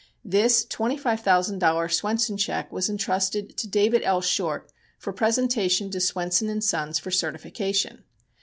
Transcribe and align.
This 0.25 0.65
twenty 0.65 0.97
five 0.97 1.19
thousand 1.19 1.59
dollar 1.59 1.87
Swenson 1.87 2.35
check 2.35 2.71
was 2.71 2.89
intrusted 2.89 3.55
to 3.55 3.67
David 3.67 4.01
L. 4.01 4.19
Short 4.19 4.71
for 4.97 5.13
presentation 5.13 5.91
to 5.91 5.99
Swenson 5.99 6.59
& 6.61 6.61
Sons 6.61 6.97
for 6.97 7.11
certification. 7.11 8.03